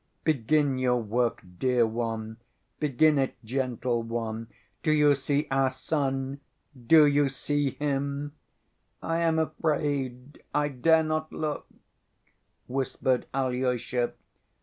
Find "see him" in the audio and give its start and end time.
7.29-8.33